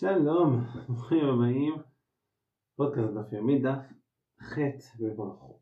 שלום, 0.00 0.64
ברוכים 0.88 1.24
הבאים, 1.24 1.74
פודקאסט 2.76 3.14
דף 3.14 3.32
יומי, 3.32 3.58
דף 3.58 3.92
ח' 4.40 4.58
בברכות. 5.00 5.60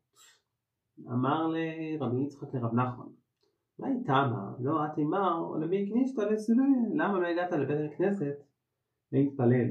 אמר 1.07 1.47
לרבי 1.47 2.23
יצחק 2.23 2.55
לרב 2.55 2.75
נחמן, 2.75 3.07
מה 3.79 3.89
איתמה? 3.89 4.53
לא 4.59 4.87
את 4.87 4.99
אמר 4.99 5.57
למי 5.61 5.91
כניסת 5.91 6.19
לסולי, 6.19 6.63
למה 6.95 7.21
לא 7.21 7.27
הגעת 7.27 7.53
לבית 7.53 7.93
הכנסת 7.93 8.35
להתפלל? 9.13 9.71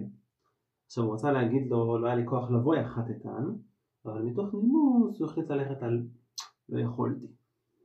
עכשיו 0.85 1.03
הוא 1.03 1.13
רצה 1.13 1.31
להגיד 1.31 1.67
לו, 1.69 1.97
לא 1.97 2.07
היה 2.07 2.15
לי 2.15 2.25
כוח 2.25 2.51
לבוא 2.51 2.75
יחת 2.75 3.09
איתן, 3.09 3.45
אבל 4.05 4.21
מתוך 4.21 4.53
נימוס 4.53 5.19
הוא 5.19 5.29
החליט 5.29 5.49
ללכת 5.49 5.83
על 5.83 6.07
לא 6.69 6.79
יכולתי, 6.79 7.27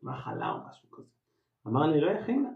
מחלה 0.02 0.52
או 0.52 0.68
משהו 0.68 0.90
כזה. 0.90 1.08
אמר 1.66 1.86
לי 1.86 2.00
לא 2.00 2.10
יכינה, 2.10 2.50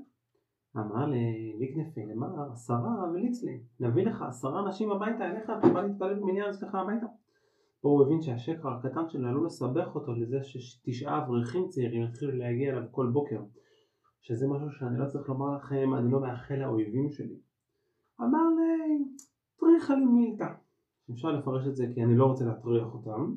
אמר 0.76 1.06
לליגנפל, 1.06 2.12
אמר 2.16 2.52
עשרה 2.52 3.10
וליץ 3.12 3.42
לי, 3.42 3.60
נביא 3.80 4.06
לך 4.06 4.22
עשרה 4.22 4.66
אנשים 4.66 4.90
הביתה 4.90 5.30
אליך, 5.30 5.50
אתה 5.58 5.68
בא 5.68 5.82
להתפלל 5.82 6.14
במניין 6.14 6.50
אצלך 6.50 6.74
הביתה. 6.74 7.06
פה 7.80 7.88
הוא 7.88 8.02
הבין 8.02 8.22
שהשקר 8.22 8.68
הקטן 8.68 9.08
שלו 9.08 9.28
עלול 9.28 9.46
לסבך 9.46 9.94
אותו 9.94 10.12
לזה 10.14 10.38
שתשעה 10.42 11.24
אברכים 11.24 11.68
צעירים 11.68 12.02
יתחילו 12.02 12.32
להגיע 12.32 12.72
אליו 12.72 12.82
כל 12.90 13.06
בוקר. 13.06 13.40
שזה 14.20 14.48
משהו 14.48 14.70
שאני 14.70 14.98
לא 14.98 15.06
צריך 15.06 15.28
לומר 15.28 15.56
לכם, 15.56 15.94
אני 15.94 16.12
לא 16.12 16.20
מאחל 16.20 16.54
לאויבים 16.54 17.10
שלי. 17.10 17.36
אמר 18.20 18.48
לי, 18.56 19.04
טריחה 19.60 19.94
לי 19.94 20.04
מילתא. 20.04 20.52
אפשר 21.10 21.28
לפרש 21.28 21.66
את 21.66 21.76
זה 21.76 21.86
כי 21.94 22.04
אני 22.04 22.16
לא 22.16 22.26
רוצה 22.26 22.44
להטריח 22.44 22.94
אותם, 22.94 23.34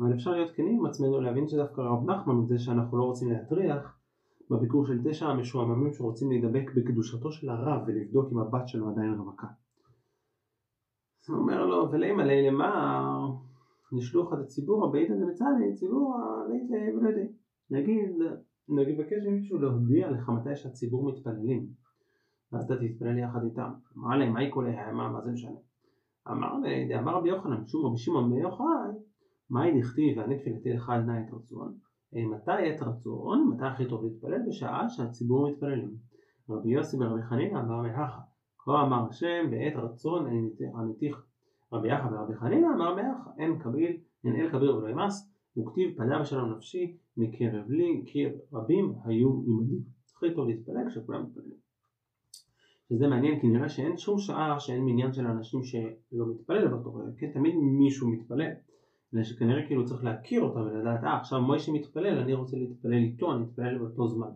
אבל 0.00 0.14
אפשר 0.14 0.30
להיות 0.30 0.50
כנים 0.56 0.78
עם 0.78 0.86
עצמנו 0.86 1.20
להבין 1.20 1.48
שדווקא 1.48 1.80
רב 1.80 2.10
נחמן 2.10 2.46
זה 2.46 2.58
שאנחנו 2.58 2.98
לא 2.98 3.04
רוצים 3.04 3.30
להטריח 3.30 3.98
בביקור 4.50 4.86
של 4.86 4.98
תשע 5.04 5.26
המשועממים 5.26 5.92
שרוצים 5.92 6.30
להידבק 6.30 6.74
בקדושתו 6.76 7.32
של 7.32 7.48
הרב 7.48 7.82
ולבדוק 7.86 8.32
אם 8.32 8.38
הבת 8.38 8.68
שלו 8.68 8.88
עדיין 8.88 9.14
רווקה. 9.14 9.46
הוא 11.28 11.36
אומר 11.36 11.66
לו, 11.66 11.90
ולימה 11.92 12.24
לילה 12.24 12.50
מה 12.50 13.28
נשלוח 13.92 14.32
את 14.32 14.38
הציבור 14.38 14.84
הבעידא 14.84 15.14
דמצאלי, 15.14 15.74
ציבור 15.74 16.16
הלית 16.16 16.94
ולדי. 16.96 17.26
נגיד, 17.70 18.10
נגיד 18.68 18.98
בקש 18.98 19.26
ממישהו 19.26 19.58
להודיע 19.58 20.10
לך 20.10 20.28
מתי 20.28 20.56
שהציבור 20.56 21.08
מתפללים, 21.08 21.66
ואז 22.52 22.64
אתה 22.64 22.74
תתפלל 22.76 23.18
יחד 23.18 23.44
איתם. 23.44 23.70
אמר 23.96 24.16
להם, 24.16 24.32
מה 24.32 24.42
יקולה, 24.42 24.92
מה, 24.92 25.08
מה 25.08 25.20
זה 25.20 25.32
משנה? 25.32 25.58
אמר 26.30 26.58
לי, 26.58 26.98
אמר 26.98 27.16
רבי 27.16 27.28
יוחנן, 27.28 27.60
משום 27.60 27.86
רבי 27.86 27.98
שמעון 27.98 28.30
בן 28.30 28.36
יוחאי, 28.36 28.92
מהי 29.50 29.80
דכתיב 29.80 30.18
ואני 30.18 30.38
תפילתי 30.38 30.72
לך 30.72 30.90
על 30.90 31.00
נא 31.02 31.20
את 31.20 31.32
רצון? 31.32 31.78
מתי 32.14 32.52
עת 32.52 32.82
רצון, 32.82 33.48
מתי 33.48 33.64
הכי 33.64 33.88
טוב 33.88 34.04
להתפלל? 34.04 34.48
בשעה 34.48 34.88
שהציבור 34.88 35.50
מתפללים. 35.50 35.94
רבי 36.50 36.70
יוסי 36.70 36.96
ורבי 37.00 37.22
חנינא 37.22 37.58
אמר 37.58 37.82
מהכה, 37.82 38.20
כה 38.58 38.82
אמר 38.82 39.08
השם 39.08 39.50
בעת 39.50 39.76
רצון 39.76 40.26
עניתיך. 40.80 41.26
רבי 41.72 41.88
יחא 41.88 42.06
ורבי 42.06 42.34
חנינא 42.34 42.66
אמר 42.66 42.94
מהכה, 42.94 43.30
אין 43.38 43.58
קביל, 43.58 43.96
אין 44.24 44.36
אל 44.36 44.50
כביר 44.50 44.76
ולא 44.76 44.88
ימס, 44.88 45.30
וכתיב 45.56 45.96
פדה 45.96 46.18
בשלום 46.20 46.50
נפשי 46.50 46.96
מקרב 47.16 47.70
לי, 47.70 48.02
כי 48.06 48.26
רבים 48.52 48.94
היו 49.04 49.42
עמדי. 49.46 49.78
הכי 50.16 50.34
טוב 50.34 50.48
להתפלל 50.48 50.88
כשכולם 50.88 51.22
מתפללים. 51.22 51.64
וזה 52.90 53.08
מעניין 53.08 53.40
כי 53.40 53.46
נראה 53.48 53.68
שאין 53.68 53.96
שום 53.96 54.18
שעה 54.18 54.60
שאין 54.60 54.84
מניין 54.84 55.12
של 55.12 55.26
אנשים 55.26 55.64
שלא 55.64 56.26
מתפלל 56.30 56.68
בתור, 56.68 57.00
כן 57.18 57.30
תמיד 57.32 57.54
מישהו 57.56 58.10
מתפלל. 58.10 58.52
אלא 59.14 59.22
שכנראה 59.22 59.66
כאילו 59.66 59.84
צריך 59.84 60.04
להכיר 60.04 60.42
אותם 60.42 60.60
ולדעת, 60.60 61.04
אה 61.04 61.16
עכשיו 61.20 61.42
מוישה 61.42 61.72
מתפלל, 61.72 62.18
אני 62.18 62.34
רוצה 62.34 62.56
להתפלל 62.56 62.92
איתו, 63.02 63.34
אני 63.34 63.44
אתפלל 63.44 63.78
באותו 63.78 64.08
זמן. 64.08 64.30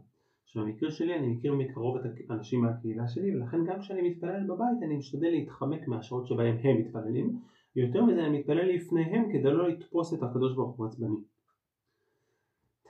עכשיו 0.45 0.63
במקרה 0.63 0.91
שלי 0.91 1.19
אני 1.19 1.29
מכיר 1.29 1.55
מקרוב 1.55 1.97
את 1.97 2.31
האנשים 2.31 2.61
מהקהילה 2.61 3.09
שלי 3.09 3.37
ולכן 3.37 3.65
גם 3.65 3.81
כשאני 3.81 4.11
מתפלל 4.11 4.45
בבית 4.45 4.83
אני 4.83 4.97
משתדל 4.97 5.29
להתחמק 5.29 5.89
מהשעות 5.89 6.27
שבהם 6.27 6.57
הם 6.63 6.79
מתפללים 6.79 7.39
ויותר 7.77 8.05
מזה 8.05 8.27
אני 8.27 8.39
מתפלל 8.39 8.75
לפניהם 8.75 9.33
כדי 9.33 9.51
לא 9.51 9.69
לתפוס 9.69 10.15
את 10.15 10.23
הקדוש 10.23 10.55
ברוך 10.55 10.77
הוא 10.77 10.87
עצבני. 10.87 11.17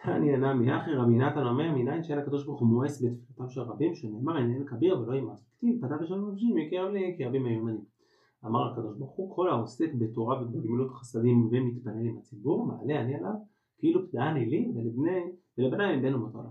תניא 0.02 0.36
נמי 0.36 0.76
אחי 0.76 0.90
רבי 0.90 1.14
נתן 1.14 1.46
אומר 1.46 1.72
מניין 1.72 2.02
שאין 2.02 2.18
הקדוש 2.18 2.44
ברוך 2.44 2.60
הוא 2.60 2.68
מואס 2.68 3.04
בתפילתם 3.04 3.48
של 3.48 3.60
רבים 3.60 3.94
שנאמר 3.94 4.38
אין 4.38 4.64
כביר 4.66 5.00
ולא 5.00 5.14
ימאס 5.14 5.50
כתיב 5.56 5.86
פתח 5.86 5.96
ושלום 6.02 6.30
נפשי 6.30 6.46
מקרב 6.54 6.92
לי 6.92 7.14
כי 7.16 7.24
רבים 7.24 7.42
מיומנים 7.42 7.97
אמר 8.46 8.72
הקדוש 8.72 8.96
ברוך 8.98 9.16
הוא 9.16 9.36
כל 9.36 9.48
העוסק 9.48 9.94
בתורה 9.94 10.42
ובגמילות 10.42 10.90
חסדים 10.90 11.48
ומתפלל 11.52 12.06
עם 12.06 12.18
הציבור 12.18 12.66
מעלה 12.66 13.00
אני 13.00 13.14
עליו 13.14 13.34
כאילו 13.78 14.08
פדעני 14.08 14.46
לי 14.46 14.72
ולבני 14.74 15.20
ולבני 15.58 15.96
מבין 15.96 16.14
אומות 16.14 16.34
העולם. 16.34 16.50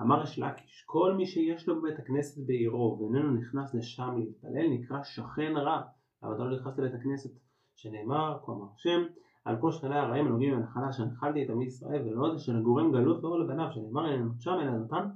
אמר 0.00 0.22
יש 0.22 0.38
לקיש 0.38 0.84
כל 0.86 1.14
מי 1.14 1.26
שיש 1.26 1.68
לו 1.68 1.80
בבית 1.80 1.98
הכנסת 1.98 2.46
בעירו 2.46 2.98
ואיננו 3.00 3.30
נכנס 3.30 3.74
לשם 3.74 4.14
להתפלל 4.18 4.68
נקרא 4.70 5.02
שכן 5.02 5.52
רע. 5.56 5.82
למה 6.22 6.34
אתה 6.34 6.44
לא 6.44 6.56
נכנס 6.56 6.78
לבית 6.78 6.94
הכנסת? 6.94 7.30
שנאמר 7.76 8.38
כה 8.44 8.52
אמר 8.52 8.66
השם 8.74 9.02
על 9.44 9.56
כל 9.60 9.72
שכני 9.72 9.98
הרעים 9.98 10.26
הנוגעים 10.26 10.56
בנחלה 10.56 10.90
אשר 10.90 11.04
נחלתי 11.04 11.44
את 11.44 11.50
עמי 11.50 11.64
ישראל 11.64 12.08
ולא 12.08 12.36
אשר 12.36 12.60
גורם 12.60 12.92
גלות 12.92 13.24
ואור 13.24 13.38
לבניו 13.38 13.72
שנאמר 13.72 14.12
אין 14.12 14.28
שם 14.38 14.56
אלא 14.62 14.70
נתן 14.70 15.08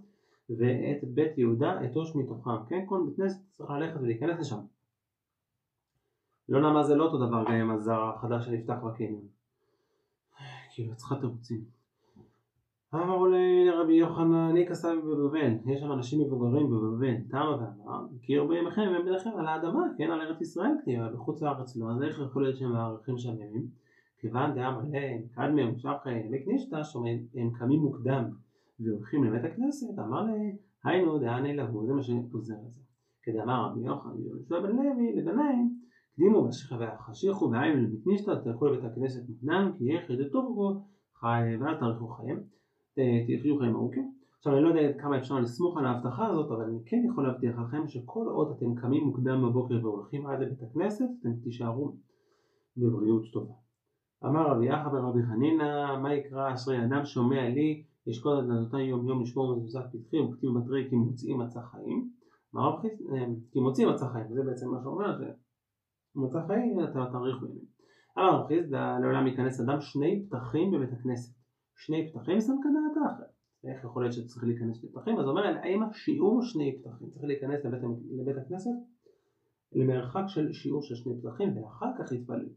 ואת 0.51 1.05
בית 1.15 1.39
יהודה 1.39 1.85
אתוש 1.85 2.17
מתוכם. 2.17 2.65
כן 2.69 2.85
כל 2.87 3.03
בית 3.07 3.17
כנסת 3.17 3.41
צריך 3.51 3.71
ללכת 3.71 4.01
ולהיכנס 4.01 4.41
לשם 4.41 4.59
לא 6.61 6.75
מה 6.75 6.83
זה 6.83 6.95
לא 6.95 7.05
אותו 7.05 7.27
דבר 7.27 7.45
גם 7.45 7.53
עם 7.53 7.71
הזר 7.71 8.03
החדש 8.03 8.47
שנפתח 8.47 8.75
בקניון. 8.85 9.23
כאילו, 10.75 10.95
צריכה 10.97 11.17
תירוצים. 11.21 11.65
אמרו 12.95 13.27
לרבי 13.27 13.93
יוחנן, 13.93 14.35
אני 14.35 14.67
כסף 14.67 14.95
בבבל, 15.05 15.53
יש 15.67 15.81
שם 15.81 15.93
אנשים 15.93 16.21
מבוגרים 16.21 16.71
בבבל, 16.71 17.15
תמה 17.31 17.57
ואמר, 17.57 18.07
כי 18.23 18.39
הרבה 18.39 18.59
ימיכם 18.59 18.81
הם 18.81 19.03
בדרכם 19.03 19.31
על 19.39 19.47
האדמה, 19.47 19.87
כן, 19.99 20.11
על 20.11 20.21
ארץ 20.21 20.41
ישראל 20.41 20.71
כתיבה, 20.83 21.09
בחוץ 21.09 21.43
לארץ 21.43 21.77
לא, 21.77 21.91
אז 21.91 22.03
איך 22.03 22.21
יכול 22.27 22.43
להיות 22.43 22.57
שהם 22.57 22.77
הערכים 22.77 23.19
שם 23.19 23.31
ימים? 23.31 23.67
כיוון 24.19 24.55
דאמר 24.55 24.81
להם, 24.93 25.23
קדמם, 25.35 25.79
שבחי, 25.79 26.23
מקנישתא, 26.31 26.83
שהם 26.83 27.51
קמים 27.59 27.81
מוקדם 27.81 28.25
והולכים 28.81 29.25
לבית 29.25 29.53
הכנסת, 29.53 29.99
אמר 29.99 30.23
להם, 30.23 30.51
היינו 30.85 31.19
דעני 31.19 31.57
להו, 31.57 31.87
זה 31.87 31.93
מה 31.93 32.03
שעוזר 32.03 32.55
לזה. 32.67 32.81
כדאמר 33.23 33.67
רבי 33.67 33.81
יוחנן, 33.81 34.13
יהושע 34.19 34.61
בן 34.61 34.77
לוי, 34.77 35.13
לבניהם, 35.17 35.69
קדימו 36.17 36.49
וחשיכו 36.99 37.51
והיינו 37.51 37.83
לבתנישתא 37.83 38.31
תלכו 38.45 38.67
לבית 38.67 38.85
הכנסת 38.85 39.29
מוקדם 39.29 39.73
כי 39.79 39.85
יחד 39.85 40.29
טובו 40.33 40.81
חי 41.21 41.43
ואל 41.61 41.79
תאריכו 41.79 42.09
חיים. 42.09 42.41
תחיו 43.39 43.59
חיים 43.59 43.75
ארוכים. 43.75 44.13
עכשיו 44.39 44.55
אני 44.55 44.63
לא 44.63 44.69
יודע 44.69 44.99
כמה 44.99 45.19
אפשר 45.19 45.41
לסמוך 45.41 45.79
על 45.79 45.87
ההבטחה 45.87 46.27
הזאת 46.27 46.51
אבל 46.51 46.65
אני 46.65 46.79
כן 46.87 47.03
יכול 47.09 47.27
להבטיח 47.27 47.59
לכם 47.59 47.89
שכל 47.89 48.27
עוד 48.29 48.55
אתם 48.57 48.75
קמים 48.75 49.05
מוקדם 49.05 49.43
בבוקר 49.43 49.75
והולכים 49.83 50.27
עד 50.27 50.41
לבית 50.41 50.63
הכנסת 50.63 51.05
אתם 51.21 51.33
תישארו 51.45 51.97
בבריאות 52.77 53.23
טובה. 53.33 53.55
אמר 54.25 54.51
רבי 54.51 54.67
יחא 54.67 54.89
ורבי 54.89 55.23
חנינא 55.23 55.99
מה 56.03 56.15
יקרא 56.15 56.55
אשרי 56.55 56.85
אדם 56.85 57.05
שומע 57.05 57.49
לי 57.49 57.85
ישקוד 58.07 58.39
עד 58.39 58.45
נדותי 58.45 58.83
יום 58.83 59.09
יום 59.09 59.23
לשמור 59.23 59.57
מזוזת 59.57 59.85
פתחי 59.93 60.21
וכתיב 60.21 60.51
בתרי 60.59 60.87
כי 60.91 60.97
מוצאים 60.97 61.39
מצא 61.39 61.61
חיים? 61.61 62.11
כי 63.53 63.61
מוצאים 63.61 63.89
מצא 63.89 64.07
חיים 64.09 64.27
זה 64.35 64.43
בעצם 64.43 64.71
מה 64.71 64.81
שאומר 64.83 65.19
מצא 66.15 66.47
חיים 66.47 66.85
אתה 66.85 67.07
תאריך 67.13 67.37
בימים. 67.41 67.65
אמר 68.19 68.41
רב 68.41 68.47
חיסדא 68.49 68.99
לעולם 69.03 69.27
ייכנס 69.27 69.61
אדם 69.61 69.81
שני 69.81 70.27
פתחים 70.29 70.71
בבית 70.71 70.93
הכנסת. 70.93 71.35
שני 71.77 72.13
פתחים 72.13 72.41
סנקדה 72.41 72.81
אחרת. 72.93 73.31
איך 73.65 73.85
יכול 73.85 74.03
להיות 74.03 74.13
שצריך 74.13 74.45
להיכנס 74.45 74.85
לפתחים? 74.85 75.19
אז 75.19 75.27
אומר 75.27 75.43
האם 75.43 75.83
השיעור 75.83 76.43
שני 76.43 76.79
פתחים 76.79 77.11
צריך 77.11 77.25
להיכנס 77.25 77.65
לבית, 77.65 77.81
לבית 78.11 78.37
הכנסת 78.37 78.71
למרחק 79.73 80.23
של 80.27 80.53
שיעור 80.53 80.83
של 80.83 80.95
שני 80.95 81.13
פתחים 81.23 81.57
ואחר 81.57 81.87
כך 81.99 82.13
להתפלל. 82.13 82.49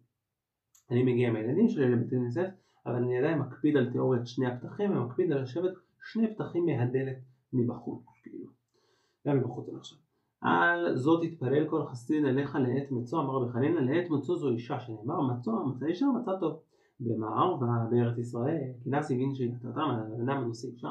אני 0.91 1.03
מגיע 1.03 1.29
עם 1.29 1.35
הילדים 1.35 1.69
שלי 1.69 1.91
לבית 1.91 2.07
הכנסת 2.07 2.49
אבל 2.85 2.95
אני 2.95 3.17
עדיין 3.17 3.39
מקפיד 3.39 3.77
על 3.77 3.91
תיאוריית 3.91 4.27
שני 4.27 4.47
הפתחים 4.47 4.97
ומקפיד 4.97 5.31
על 5.31 5.41
לשבת 5.41 5.73
שני 6.03 6.35
פתחים 6.35 6.65
מהדלת 6.65 7.18
מבחוץ 7.53 8.03
כאילו. 8.24 8.47
גם 9.27 9.38
מבחוץ 9.38 9.69
אני 9.69 9.80
חושב. 9.80 10.05
על 10.45 10.95
זאת 10.95 11.24
יתפלל 11.24 11.69
כל 11.69 11.86
חסיד 11.86 12.25
אליך 12.25 12.56
לעת 12.56 12.92
מצוא, 12.92 13.21
אמר 13.21 13.36
רבי 13.36 13.51
חנינא, 13.51 13.80
לעת 13.80 14.09
מצוא 14.09 14.36
זו 14.36 14.50
אישה, 14.50 14.80
שנאמר 14.80 15.21
מצוא, 15.21 15.53
מצא 15.65 15.86
אישה, 15.86 16.06
מצא 16.06 16.31
טוב. 16.39 16.59
במער 17.00 17.56
בארץ 17.92 18.18
ישראל, 18.18 18.71
כי 18.83 18.89
נס 18.89 19.12
הבין 19.12 19.33
שיתתם 19.33 19.80
על 19.80 20.21
אדם 20.24 20.44
מנושא 20.44 20.68
אישה. 20.68 20.89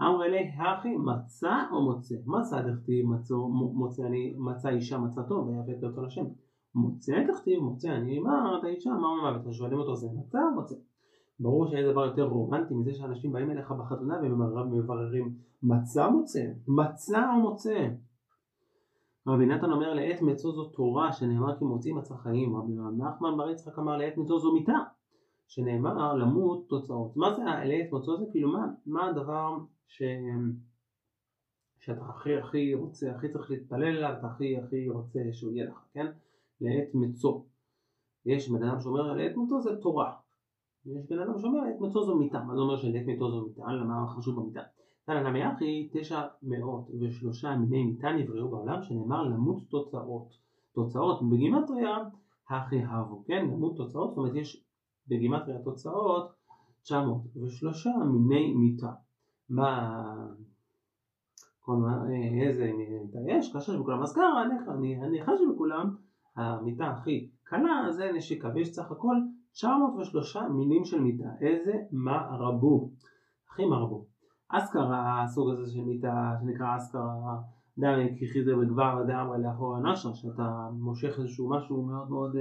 אמר 0.00 0.24
אלי, 0.24 0.50
האחי, 0.56 0.96
מצא 0.96 1.54
או 1.72 1.82
מוצא? 1.82 2.14
מצא 2.26 2.62
דכתיב 2.62 3.06
מוצא 3.74 4.02
אני, 4.02 4.34
מצא 4.38 4.68
אישה 4.68 4.98
מצא 4.98 5.22
טוב, 5.22 5.48
ויפת 5.48 5.80
ברצון 5.80 6.04
השם. 6.04 6.24
מוצא 6.74 7.12
דכתיב 7.28 7.60
מוצא 7.60 7.88
אני, 7.88 8.18
מה 8.18 8.58
את 8.58 8.64
האישה, 8.64 8.90
מה 8.90 9.06
הוא 9.08 9.30
מוות? 9.30 9.54
שואלים 9.54 9.78
אותו 9.78 9.96
זה 9.96 10.06
מצא 10.18 10.38
או 10.38 10.54
מוצא? 10.54 10.74
ברור 11.40 11.66
שאין 11.66 11.90
דבר 11.92 12.06
יותר 12.06 12.22
רומנטי 12.22 12.74
מזה 12.74 12.94
שאנשים 12.94 13.32
באים 13.32 13.50
אליך 13.50 13.72
בחתונה 13.72 14.18
ומבררים 14.22 15.34
מצא 15.62 16.10
מוצא? 16.10 16.44
מצא 16.68 17.32
או 17.34 17.40
מוצא? 17.40 17.88
רבי 19.26 19.46
נתן 19.46 19.72
אומר 19.72 19.94
לעת 19.94 20.22
מצוא 20.22 20.52
זו 20.52 20.64
תורה 20.64 21.12
שנאמר 21.12 21.58
כי 21.58 21.64
מוצאים 21.64 21.96
מצא 21.96 22.14
חיים 22.14 22.56
רבי 22.56 22.72
נחמן 22.72 23.36
בר 23.36 23.50
יצחק 23.50 23.78
אמר 23.78 23.96
לעת 23.96 24.16
מצוא 24.16 24.38
זו 24.38 24.52
מיתה 24.52 24.78
שנאמר 25.46 26.14
למות 26.14 26.68
תוצאות 26.68 27.16
מה 27.16 27.34
זה 27.34 27.42
לעת 27.44 27.92
מצוא 27.92 28.16
זה 28.16 28.24
כאילו 28.30 28.52
מה, 28.52 28.66
מה 28.86 29.06
הדבר 29.06 29.58
ש... 29.86 30.02
שאתה 31.80 32.04
הכי 32.04 32.36
הכי 32.36 32.74
רוצה 32.74 33.10
הכי 33.10 33.28
צריך 33.28 33.50
להתפלל 33.50 33.84
אליו 33.84 34.14
אתה 34.18 34.26
הכי 34.26 34.56
הכי 34.58 34.88
רוצה 34.88 35.20
שהוא 35.32 35.52
יהיה 35.52 35.64
לך 35.64 35.84
כן 35.92 36.06
לעת 36.60 36.88
מצוא. 36.94 37.40
יש 38.26 38.50
בן 38.50 38.62
אדם 38.62 38.80
שאומר 38.80 39.12
לעת 39.12 39.36
מצוא 39.36 39.60
זה 39.60 39.76
תורה. 39.76 40.12
יש 40.86 41.06
בן 41.10 41.18
אדם 41.18 41.38
שאומר 41.38 41.60
לעת 41.60 41.80
מצוא 41.80 42.04
זו 42.04 42.16
מיטה. 42.16 42.40
מה 42.40 42.54
זה 42.54 42.60
אומר 42.60 42.76
שלעת 42.76 43.06
מצוא 43.06 43.30
זו 43.30 43.46
מיטה? 43.46 43.72
למה 43.72 44.06
חשוב 44.08 44.40
במיטה? 44.40 44.60
תנא 45.10 45.30
נמי 45.30 45.52
אחי, 45.52 45.88
תשע 45.92 46.20
מאות 46.42 46.90
ושלושה 47.00 47.56
מיני 47.56 47.84
מיטה 47.84 48.12
נבראו 48.12 48.48
בעולם, 48.48 48.82
שנאמר 48.82 49.22
למות 49.22 49.62
תוצאות. 49.68 50.28
תוצאות 50.72 51.28
בגימטריה, 51.30 51.96
הכי 52.48 52.82
הבו, 52.82 53.24
כן? 53.26 53.44
למות 53.44 53.76
תוצאות, 53.76 54.10
זאת 54.10 54.18
אומרת 54.18 54.34
יש 54.34 54.64
בגימטריה 55.08 55.58
תוצאות 55.58 56.32
903 56.82 57.86
מיני 58.12 58.54
מיטה. 58.54 58.92
מה... 59.48 60.26
כל 61.60 61.76
מה, 61.76 62.04
איזה 62.42 62.72
מיטה 63.02 63.18
יש? 63.28 63.56
קשה 63.56 63.72
שבכולם 63.72 64.02
אז 64.02 64.18
אני 64.68 65.04
הניחה 65.04 65.32
שבכולם 65.36 65.96
המיטה 66.36 66.86
הכי 66.86 67.30
קלה 67.42 67.86
זה 67.90 68.12
נשיקה, 68.14 68.50
ויש 68.54 68.68
סך 68.68 68.90
הכל 68.90 69.16
903 69.52 70.36
מינים 70.36 70.84
של 70.84 71.00
מיטה. 71.00 71.28
איזה 71.40 71.72
מה 71.92 72.36
רבו? 72.38 72.90
הכי 73.48 73.64
מה 73.64 73.76
רבו. 73.76 74.09
אסכרה, 74.52 75.22
הסוג 75.22 75.50
הזה 75.50 75.72
של 75.72 75.84
מיטה 75.84 76.36
שנקרא 76.40 76.76
אסכרה, 76.76 77.40
דמי 77.78 78.16
ככי 78.16 78.44
זה 78.44 78.56
בגבר 78.56 79.04
דאמרי 79.06 79.42
לאחור 79.42 79.76
הנשר, 79.76 80.12
שאתה 80.12 80.68
מושך 80.72 81.18
איזשהו 81.18 81.50
משהו 81.50 81.82
מאוד 81.82 82.10
מאוד 82.10 82.36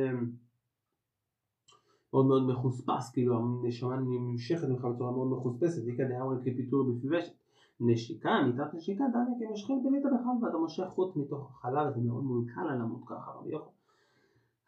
מאוד 2.14 2.26
מאוד 2.26 2.48
מחוספס, 2.48 3.12
כאילו 3.14 3.38
הנשמה 3.38 3.96
נמשכת 3.96 4.68
ממך 4.68 4.86
בצורה 4.86 5.12
מאוד 5.12 5.28
מחוספסת, 5.28 5.86
דיקה 5.86 6.04
דאמרי 6.04 6.38
כפיתור 6.42 6.84
בפיבשת. 6.84 7.34
נשיקה, 7.82 8.30
מיטת 8.46 8.74
נשיקה, 8.74 9.04
דמי 9.14 9.48
כמשכן 9.48 9.84
בליטה 9.84 10.08
בחלב, 10.08 10.44
ואתה 10.44 10.58
מושך 10.58 10.86
חוט 10.88 11.16
מתוך 11.16 11.52
החלב, 11.52 11.94
זה 11.94 12.02
מאוד 12.02 12.24
מאוד 12.24 12.44
קל 12.56 12.74
למות 12.74 13.02
ככה, 13.06 13.32
רבי 13.32 13.52
יוחנן. 13.52 13.72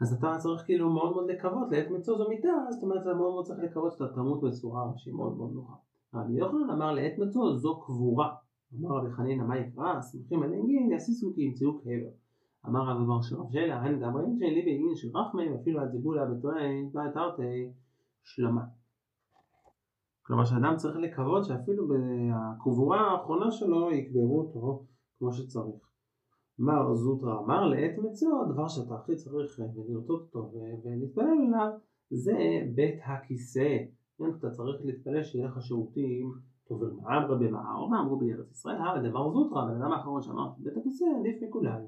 אז 0.01 0.13
אתה 0.13 0.37
צריך 0.37 0.65
כאילו 0.65 0.89
מאוד 0.89 1.11
מאוד 1.11 1.29
לקוות, 1.31 1.71
לעת 1.71 1.91
מצוא 1.91 2.17
זו 2.17 2.29
מיטה, 2.29 2.47
זאת 2.69 2.83
אומרת 2.83 3.01
אתה 3.01 3.13
מאוד 3.13 3.33
מאוד 3.33 3.45
צריך 3.45 3.59
לקוות 3.59 3.91
שאתה 3.91 4.07
תמות 4.07 4.41
בצורה 4.41 4.91
שהיא 4.97 5.13
מאוד 5.13 5.37
מאוד 5.37 5.53
נוחה. 5.53 5.73
רבי 6.13 6.33
יוחנן 6.33 6.69
אמר 6.69 6.91
לעת 6.91 7.17
מצוא 7.17 7.55
זו 7.55 7.81
קבורה. 7.81 8.35
אמר 8.79 8.97
רבי 8.97 9.11
חנינא 9.11 9.43
מה 9.43 9.57
יקרא? 9.57 9.93
על 10.43 10.53
אנגין 10.53 10.91
יסיסו 10.91 11.33
כי 11.35 11.41
ימצאו 11.41 11.79
קבר. 11.79 12.11
אמר 12.67 12.81
רבי 12.81 13.05
בר 13.05 13.21
שרב 13.21 13.51
שאלה 13.51 13.81
הן 13.81 13.99
דאמרין 13.99 14.37
שאין 14.39 14.53
לי 14.53 14.61
בעניין 14.61 14.95
של 14.95 15.17
רחמי 15.17 15.51
ואפילו 15.51 15.81
הדיבולה 15.81 16.25
בתואין 16.25 16.89
תרתי 17.13 17.71
שלמה. 18.23 18.61
כלומר 20.21 20.45
שאדם 20.45 20.73
צריך 20.77 20.95
לקוות 20.95 21.45
שאפילו 21.45 21.87
בקבורה 21.87 23.01
האחרונה 23.01 23.51
שלו 23.51 23.91
יקברו 23.91 24.39
אותו 24.39 24.85
כמו 25.19 25.31
שצריך. 25.31 25.91
מר 26.59 26.93
זוטרא 26.93 27.39
אמר 27.39 27.65
לעת 27.65 27.97
מצוא 27.97 28.41
הדבר 28.41 28.67
שאתה 28.67 28.95
הכי 28.95 29.15
צריך 29.15 29.59
לרצות 29.59 30.21
אותו 30.21 30.51
ולהתפלל 30.83 31.25
אליו 31.47 31.69
זה 32.09 32.33
בית 32.75 32.99
הכיסא 33.05 33.77
כן, 34.21 34.29
אתה 34.39 34.49
צריך 34.49 34.85
להתפלל 34.85 35.23
שיהיה 35.23 35.47
לך 35.47 35.61
שירותים 35.61 36.33
טובים. 36.67 36.99
אמרו 37.05 37.89
מה 37.89 37.99
אמרו 38.01 38.17
בארץ 38.19 38.51
ישראל? 38.51 38.75
הרי 38.75 39.09
דבר 39.09 39.31
זוטרא, 39.31 39.63
הבן 39.63 39.81
אדם 39.81 39.91
האחרון 39.91 40.21
שאמר 40.21 40.49
בית 40.57 40.77
הכיסא 40.77 41.05
עדיף 41.19 41.43
מכולם. 41.43 41.79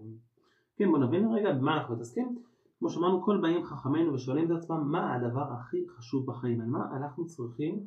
כן, 0.75 0.91
בוא 0.91 0.97
נבין 0.97 1.31
רגע 1.31 1.53
במה 1.53 1.77
אנחנו 1.77 1.95
מתעסקים. 1.95 2.37
כמו 2.79 2.89
שאמרנו, 2.89 3.21
כל 3.21 3.39
באים 3.41 3.63
חכמינו 3.63 4.13
ושואלים 4.13 4.45
את 4.45 4.51
עצמם 4.51 4.91
מה 4.91 5.15
הדבר 5.15 5.53
הכי 5.53 5.87
חשוב 5.89 6.25
בחיים, 6.25 6.61
על 6.61 6.67
מה 6.67 6.97
אנחנו 6.97 7.25
צריכים 7.25 7.79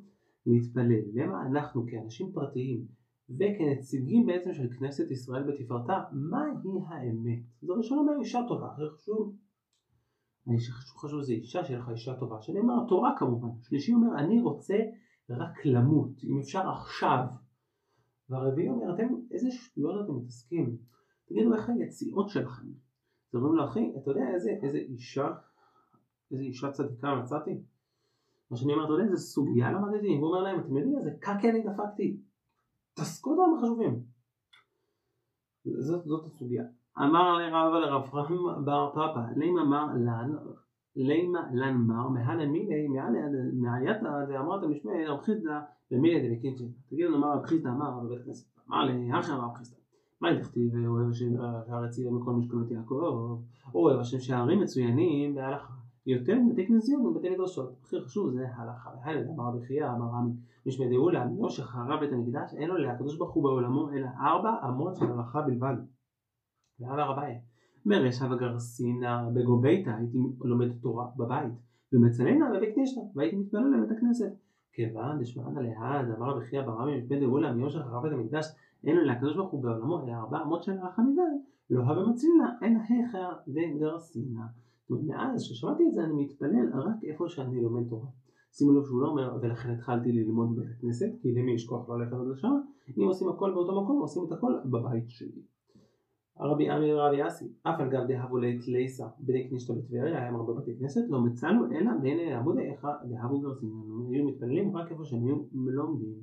להתפלל, 0.46 1.02
למה 1.14 1.46
אנחנו 1.46 1.87
כאנשים 1.87 2.32
פרטיים 2.32 2.84
וכנציגים 3.31 4.26
בעצם 4.26 4.52
של 4.52 4.69
כנסת 4.78 5.10
ישראל 5.10 5.42
בתפארתה, 5.42 6.02
מהי 6.12 6.50
האמת? 6.88 7.38
זו 7.62 7.75
ראשונה 7.75 8.02
מהאישה 8.02 8.40
טובה, 8.49 8.66
הכי 8.66 8.82
חשוב 8.94 9.37
חשוב 10.70 11.22
שזה 11.22 11.32
אישה, 11.32 11.64
שיהיה 11.64 11.81
לך 11.81 11.88
אישה 11.88 12.14
טובה. 12.14 12.43
שאני 12.43 12.58
אומר 12.58 12.75
התורה 12.84 13.14
כמובן. 13.19 13.48
שלישי 13.62 13.94
אומר 13.94 14.19
אני 14.19 14.40
רוצה 14.40 14.75
רק 15.31 15.64
למות, 15.66 16.25
אם 16.25 16.38
אפשר 16.38 16.69
עכשיו. 16.69 17.25
והרביעי 18.31 18.69
אומר 18.69 18.94
אתם 18.94 19.08
איזה 19.31 19.50
שטויות 19.50 20.04
אתם 20.04 20.16
מתעסקים. 20.16 20.76
תגידו 21.28 21.54
איך 21.54 21.69
היציאות 21.69 22.28
שלכם. 22.28 22.66
אז 23.28 23.34
אומרים 23.34 23.54
לו 23.54 23.64
אחי 23.64 23.93
אתה 24.02 24.10
יודע 24.10 24.28
איזה, 24.34 24.50
איזה 24.62 24.78
אישה, 24.78 25.28
איזה 26.31 26.43
אישה 26.43 26.70
צדיקה 26.70 27.14
מצאתי? 27.14 27.60
מה 28.50 28.56
שאני 28.56 28.72
אומר 28.72 28.84
אתה 28.84 28.92
יודע 28.92 29.04
איזה 29.04 29.16
סוגיה 29.16 29.72
למדתי? 29.72 30.08
והוא 30.08 30.26
אומר 30.26 30.42
להם 30.42 30.60
אתם 30.60 30.76
יודעים 30.76 30.99
איזה 30.99 31.10
קקי 31.20 31.50
אני 31.50 31.62
דפקתי? 31.62 32.20
תעסקו 32.94 33.34
דברים 33.34 33.56
חשובים. 33.62 34.02
זאת, 35.64 36.04
זאת 36.04 36.26
הסוגיה. 36.26 36.64
אמר 36.98 37.38
לרב 37.38 37.72
לרב 37.72 38.02
בר 38.64 38.90
פאפא, 38.94 39.20
לימה 39.37 39.64
מר 39.64 39.87
לן, 39.94 40.32
לימה 40.96 41.40
לן 41.52 41.75
מר, 41.76 42.08
מהנה 42.08 42.46
מיני, 42.46 42.88
מעייתא 43.52 44.25
דאמרת 44.28 44.64
משמי 44.64 45.06
רב 45.06 45.20
חיסדא 45.20 45.60
במילי 45.90 46.28
דבקינצ'י. 46.28 46.69
תגיד 46.90 47.06
לנו 47.06 47.19
מה 47.19 47.26
רב 47.26 47.46
חיסדא 47.46 47.69
אמר 47.69 47.90
בבית 47.90 48.20
הכנסת. 48.20 48.46
אמר 48.69 48.84
לי, 48.84 49.19
אחי 49.19 49.32
רב 49.32 49.54
חיסדא. 49.54 49.76
מה 50.20 50.40
תכתיב 50.40 50.72
אוהב 50.87 51.10
השם 51.10 51.37
שער 51.37 51.84
הציבור 51.84 52.12
מכל 52.12 52.32
משכנות 52.32 52.70
יעקב, 52.70 53.38
אוהב 53.75 54.00
השם 54.00 54.20
שערים 54.20 54.60
מצוינים 54.60 55.34
בהלכה. 55.34 55.72
יותר 56.06 56.34
מבתי 56.40 56.66
כנסיות 56.66 57.02
ובתי 57.04 57.31
מדרשות. 57.31 57.72
הכי 57.82 58.00
חשוב 58.00 58.31
זה 58.31 58.46
הלכה. 58.56 58.90
והילד 59.04 59.26
אמר 59.28 59.44
רבי 59.44 59.66
חייא 59.66 59.87
אמר 59.87 60.06
רמי 60.06 60.32
משמי 60.66 60.88
דאולה, 60.90 61.25
מיום 61.25 61.50
שחרב 61.50 62.00
בית 62.00 62.12
המקדש 62.12 62.54
אין 62.54 62.69
לו 62.69 62.76
לקדוש 62.76 63.16
ברוך 63.19 63.32
הוא 63.32 63.42
בעולמו 63.42 63.90
אלא 63.90 64.08
ארבע 64.20 64.50
אמות 64.69 64.96
של 64.96 65.10
הלכה 65.10 65.42
בלבד. 65.42 65.75
ועל 66.81 67.00
הר 67.00 67.11
הבית. 67.11 67.38
מרשע 67.87 68.26
וגרסינה 68.32 69.28
בגוביתא 69.34 69.90
הייתי 69.90 70.19
לומד 70.44 70.69
תורה 70.82 71.06
בבית, 71.17 71.52
ומצלנה 71.93 72.50
בבית 72.56 72.75
כנישתא, 72.75 73.00
והייתי 73.14 73.37
מתפלל 73.37 73.75
לבית 73.76 73.96
הכנסת. 73.96 74.32
כיוון 74.73 75.20
דשמענה 75.20 75.61
להד, 75.61 76.11
אמר 76.11 76.31
רבי 76.31 76.44
חייא 76.44 76.62
ברמי 76.62 77.00
מפני 77.00 77.20
דאולה 77.20 77.52
מיום 77.52 77.70
שחרב 77.70 78.02
בית 78.02 78.12
המקדש, 78.12 78.46
אין 78.84 78.96
לו 78.96 79.05
להקדוש 79.05 79.37
ברוך 79.37 79.50
הוא 79.50 79.62
בעולמו 79.62 80.05
אלא 80.05 80.12
ארבע 80.12 80.43
אמות 80.43 80.62
של 80.62 80.73
הלכה 80.73 81.02
מבעד, 81.02 81.40
לא 81.70 81.81
הווה 81.81 82.06
מצלינה, 82.11 82.52
אין. 82.62 82.78
זאת 84.88 84.90
אומרת, 84.90 85.05
מאז 85.05 85.43
ששמעתי 85.43 85.82
את 85.88 85.94
זה 85.94 86.05
אני 86.05 86.25
מתפלל 86.25 86.70
רק 86.75 87.05
איפה 87.05 87.28
שאני 87.28 87.62
לומד 87.62 87.88
תורה. 87.88 88.08
שימו 88.52 88.73
לב 88.73 88.84
שהוא 88.84 89.02
לא 89.02 89.08
אומר 89.08 89.38
ולכן 89.43 89.70
התחלתי 89.70 90.12
ללמוד 90.12 90.56
בבית 90.56 90.70
הכנסת, 90.78 91.11
כי 91.23 91.32
למי 91.32 91.52
יש 91.52 91.67
כוח 91.67 91.88
ללכת 91.88 92.12
עד 92.12 92.26
לשם, 92.32 92.61
אם 92.99 93.02
עושים 93.02 93.28
הכל 93.28 93.50
באותו 93.50 93.82
מקום 93.82 94.00
עושים 94.00 94.23
את 94.26 94.32
הכל 94.32 94.52
בבית 94.64 95.11
שלי. 95.11 95.42
הרבי 96.38 96.71
עמי 96.71 96.93
רבי 96.93 97.26
אסי, 97.26 97.45
אף 97.62 97.81
על 97.81 97.88
גב 97.88 98.07
דהבו 98.09 98.38
לית 98.38 98.69
ליסה 98.69 99.07
בני 99.19 99.49
כנישתא 99.49 99.75
בטבריה, 99.75 100.05
היה 100.05 100.28
הרבה 100.28 100.52
בתי 100.52 100.71
כנסת, 100.78 101.00
לא 101.09 101.21
מצאנו 101.21 101.73
אלא 101.73 101.90
בעיני 102.02 102.35
עמוד 102.35 102.59
איכה 102.59 102.93
דהבו 103.05 103.40
גרסינו, 103.40 104.09
היו 104.12 104.25
מתפללים 104.25 104.76
רק 104.76 104.93
איפה 104.93 105.05
שהם 105.05 105.25
היו 105.25 105.37
לומדים. 105.52 106.14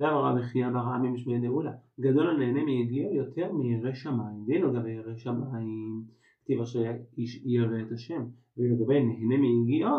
ואמר 0.00 0.24
רבי 0.24 0.42
חייא 0.42 0.68
בר 0.68 0.78
עמי 0.78 1.10
משמי 1.10 1.40
דאולה, 1.40 1.72
גדול 2.00 2.30
הנהנה 2.30 2.64
מיגיעו 2.64 3.14
יותר 3.14 3.52
מירא 3.52 3.92
שמיים, 3.92 4.44
דין 4.46 4.62
לגבי 4.62 4.90
ירא 4.90 5.16
שמיים, 5.16 6.02
כתיב 6.44 6.60
אשר 6.60 6.92
איש 7.18 7.42
ירא 7.44 7.80
את 7.86 7.92
השם, 7.92 8.22
ולגבי 8.58 9.04
נהנה 9.04 9.36
מיגיעו, 9.40 9.90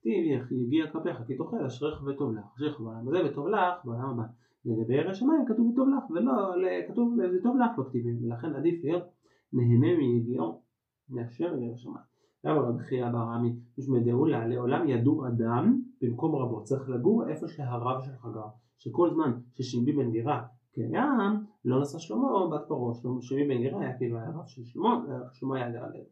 כתיב 0.00 0.24
יגיע 0.50 0.86
כפיך 0.86 1.22
כי 1.26 1.36
תאכל 1.36 1.64
אשריך 1.66 2.02
וטוב 2.06 2.32
לך, 2.32 2.44
אשריך 2.56 2.80
בעולם 2.80 3.08
הזה 3.08 3.18
וטוב 3.26 3.48
לך 3.48 3.84
בעולם 3.84 4.10
הבא. 4.10 4.22
לגבי 4.66 4.94
ירא 4.94 5.14
שמיים 5.14 5.44
כתוב 5.48 5.72
טוב 5.76 5.88
לך 5.88 6.10
ולא 6.10 6.32
כתוב 6.88 7.16
זה 7.30 7.42
טוב 7.42 7.56
לך 7.56 7.78
בכתיבים 7.78 8.18
ולכן 8.24 8.54
עדיף 8.54 8.84
להיות 8.84 9.02
נהנה 9.52 9.96
מיגיעו 9.98 10.60
מאשר 11.10 11.58
ירא 11.58 11.76
שמיים. 11.76 12.16
למה 12.44 12.60
רבי 12.60 12.82
חייא 12.82 13.10
בר 13.10 13.18
עמי 13.18 13.56
משמי 13.78 14.00
דאולה 14.00 14.46
לעולם 14.46 14.88
ידור 14.88 15.28
אדם 15.28 15.80
במקום 16.02 16.34
רבו 16.34 16.64
צריך 16.64 16.88
לגור 16.88 17.28
איפה 17.28 17.48
שהרב 17.48 18.02
שלך 18.02 18.26
גר 18.34 18.46
שכל 18.78 19.10
זמן 19.10 19.32
ששימבי 19.54 19.92
בן 19.92 20.10
גירה 20.10 20.42
קיים 20.72 21.44
לא 21.64 21.80
נסע 21.80 21.98
שלמה 21.98 22.46
בת 22.52 22.68
פרעה 22.68 22.94
שימבי 23.20 23.54
בן 23.54 23.60
גירה 23.60 23.80
היה 23.80 23.98
כאילו 23.98 24.18
היה 24.18 24.30
רב 24.30 24.46
של 24.46 24.64
שלמה 24.64 25.04
שלמה 25.32 25.56
היה 25.56 25.70
גר 25.70 25.84
עליו 25.84 26.02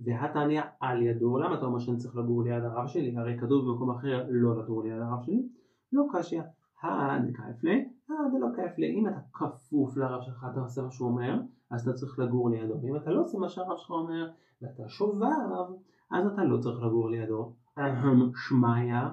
והתניא 0.00 0.62
על 0.80 1.02
ידו 1.02 1.38
למה 1.38 1.58
אתה 1.58 1.66
אומר 1.66 1.78
שאני 1.78 1.96
צריך 1.96 2.16
לגור 2.16 2.42
ליד 2.42 2.64
הרב 2.64 2.86
שלי 2.86 3.16
הרי 3.16 3.38
כתוב 3.38 3.70
במקום 3.70 3.90
אחר 3.90 4.26
לא 4.30 4.62
לגור 4.62 4.82
ליד 4.82 5.00
הרב 5.00 5.22
שלי 5.22 5.48
לא 5.92 6.04
קשיא 6.12 6.42
דקייף 7.28 7.64
לי, 8.08 8.30
זה 8.32 8.38
לא 8.38 8.46
כיף 8.56 8.78
לי, 8.78 8.90
אם 8.94 9.08
אתה 9.08 9.20
כפוף 9.32 9.96
לרב 9.96 10.22
שלך 10.22 10.46
אתה 10.52 10.60
עושה 10.60 10.82
מה 10.82 10.90
שהוא 10.90 11.08
אומר, 11.08 11.40
אז 11.70 11.88
אתה 11.88 11.98
צריך 11.98 12.18
לגור 12.18 12.50
לידו, 12.50 12.82
ואם 12.82 12.96
אתה 12.96 13.10
לא 13.10 13.20
עושה 13.20 13.38
מה 13.38 13.48
שהרב 13.48 13.76
שלך 13.76 13.90
אומר, 13.90 14.30
ואתה 14.62 14.88
שובב, 14.88 15.26
אז 16.10 16.26
אתה 16.26 16.44
לא 16.44 16.58
צריך 16.58 16.82
לגור 16.82 17.10
לידו. 17.10 17.52
שמעיה, 18.48 19.10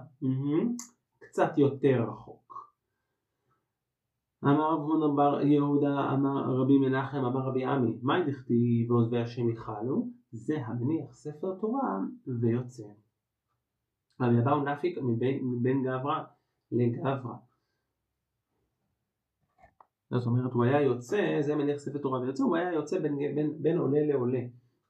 קצת 1.19 1.57
יותר 1.57 2.05
רחוק. 2.09 2.73
אמר 4.43 4.73
רב 4.73 4.79
הונא 4.79 5.15
בר 5.15 5.41
יהודה, 5.41 6.13
אמר 6.13 6.61
רבי 6.61 6.77
מנחם, 6.77 7.17
אמר 7.17 7.39
רבי 7.39 7.65
עמי, 7.65 7.99
מה 8.01 8.25
דכתיב 8.27 8.91
ועוזבי 8.91 9.21
השם 9.21 9.49
יחלו? 9.49 10.07
זה 10.31 10.65
המניח 10.65 11.13
ספר 11.13 11.55
תורה 11.55 11.99
ויוצא. 12.41 12.83
רבי 14.21 14.39
אבאו 14.39 14.63
נפיק 14.63 14.97
מבין 15.41 15.83
גברא 15.83 16.23
לגברא. 16.71 17.48
זאת 20.11 20.25
אומרת 20.25 20.53
הוא 20.53 20.63
היה 20.63 20.81
יוצא, 20.81 21.37
זה 21.41 21.55
מניח 21.55 21.77
ספר 21.77 21.97
תורה 21.97 22.19
ויוצא, 22.19 22.43
הוא 22.43 22.55
היה 22.55 22.73
יוצא 22.73 22.99
בין, 22.99 23.17
בין, 23.35 23.53
בין 23.61 23.77
עולה 23.77 24.05
לעולה, 24.05 24.41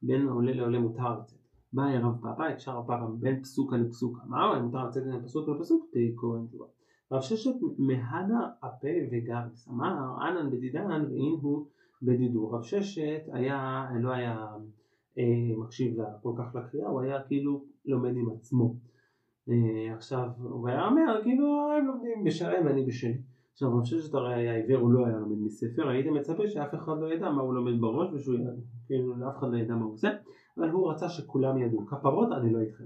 בין 0.01 0.27
עולה 0.27 0.53
לעולה 0.53 0.79
מותר 0.79 1.19
לצאת. 1.19 1.39
בא 1.73 1.83
רב 1.83 2.21
פאפא, 2.21 2.41
הקשר 2.41 2.71
רב 2.71 2.87
פאפא 2.87 3.05
בין 3.19 3.41
פסוקה 3.41 3.77
לפסוקה. 3.77 4.21
מה? 4.27 4.59
מותר 4.59 4.87
לצאת 4.87 5.03
בין 5.03 5.23
פסוק 5.23 5.49
לפסוק? 5.49 5.89
תיקו 5.93 6.35
אין 6.35 6.45
תשובה. 6.47 6.65
רב 7.11 7.21
ששת 7.21 7.55
מהדה 7.77 8.49
אפה 8.59 8.87
וגרס. 9.11 9.67
אמר 9.67 10.17
אנן 10.29 10.51
בדידן 10.51 11.05
ואין 11.09 11.35
הוא 11.41 11.65
בדידו. 12.01 12.51
רב 12.51 12.61
ששת 12.61 13.21
היה, 13.31 13.87
לא 13.99 14.11
היה 14.11 14.47
אה, 15.17 15.57
מקשיב 15.57 15.97
לה, 15.97 16.05
כל 16.21 16.33
כך 16.37 16.55
לקריאה, 16.55 16.89
הוא 16.89 17.01
היה 17.01 17.23
כאילו 17.23 17.63
לומד 17.85 18.17
עם 18.17 18.29
עצמו. 18.29 18.75
אה, 19.49 19.95
עכשיו, 19.95 20.29
הוא 20.37 20.67
היה 20.67 20.87
אומר, 20.87 21.19
כאילו, 21.23 21.71
הם 21.77 21.85
לומדים 21.85 22.23
בשלם 22.23 22.65
ואני 22.65 22.85
בשלי. 22.85 23.17
עכשיו, 23.59 23.77
רב 23.77 23.85
ששת 23.85 24.13
הרי 24.13 24.33
היה 24.33 24.55
עיוור, 24.55 24.77
הוא 24.77 24.91
לא 24.91 25.05
היה 25.05 25.17
לומד 25.19 25.37
מספר, 25.37 25.87
הייתי 25.87 26.09
מצפה 26.09 26.47
שאף 26.47 26.75
אחד 26.75 26.99
לא 27.01 27.13
ידע 27.13 27.29
מה 27.29 27.41
הוא 27.41 27.53
לומד 27.53 27.81
בראש, 27.81 28.09
ושהוא 28.13 28.35
ידע, 28.35 28.51
כאילו, 28.87 29.13
אף 29.29 29.37
אחד 29.37 29.51
לא 29.51 29.57
ידע 29.57 29.75
מה 29.75 29.85
הוא 29.85 29.93
עושה, 29.93 30.09
אבל 30.57 30.69
הוא 30.69 30.91
רצה 30.91 31.09
שכולם 31.09 31.57
ידעו. 31.57 31.85
כפרות 31.85 32.31
אני 32.31 32.53
לא 32.53 32.59
איתכם. 32.59 32.83